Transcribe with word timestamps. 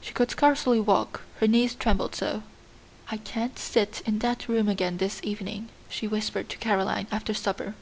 She 0.00 0.12
could 0.12 0.32
scarcely 0.32 0.80
walk, 0.80 1.20
her 1.38 1.46
knees 1.46 1.76
trembled 1.76 2.16
so. 2.16 2.42
"I 3.08 3.18
can't 3.18 3.56
sit 3.56 4.02
in 4.04 4.18
that 4.18 4.48
room 4.48 4.68
again 4.68 4.96
this 4.96 5.20
evening," 5.22 5.68
she 5.88 6.08
whispered 6.08 6.48
to 6.48 6.58
Caroline 6.58 7.06
after 7.12 7.32
supper. 7.32 7.76